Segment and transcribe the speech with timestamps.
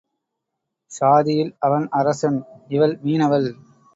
[0.91, 2.39] சாதியில் அவன் அரசன்
[2.67, 3.49] இவள் மீனவள்.